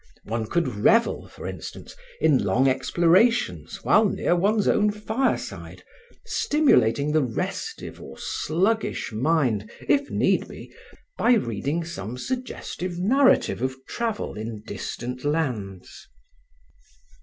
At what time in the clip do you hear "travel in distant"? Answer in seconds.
13.85-15.23